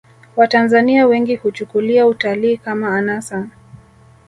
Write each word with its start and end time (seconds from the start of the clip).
watanzania 0.35 1.07
wengi 1.07 1.35
huchukulia 1.35 2.07
utalii 2.07 2.57
kama 2.57 2.97
anasa 2.97 3.47